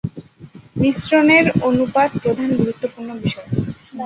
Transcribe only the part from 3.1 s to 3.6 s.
বিষয়।